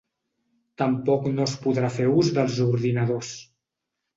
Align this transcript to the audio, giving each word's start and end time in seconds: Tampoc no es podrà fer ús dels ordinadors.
Tampoc 0.81 1.27
no 1.35 1.45
es 1.49 1.53
podrà 1.67 1.91
fer 1.99 2.09
ús 2.23 2.33
dels 2.39 2.59
ordinadors. 2.67 3.31